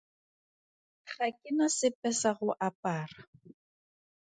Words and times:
Ga 1.13 1.27
ke 1.39 1.49
na 1.57 1.67
sepe 1.77 2.09
sa 2.19 2.31
go 2.37 2.49
apara. 2.67 3.19